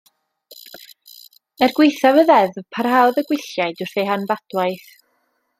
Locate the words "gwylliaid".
3.31-3.87